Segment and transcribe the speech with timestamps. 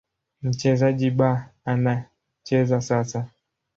[0.41, 1.23] Mchezaji B
[1.65, 3.29] anacheza sasa.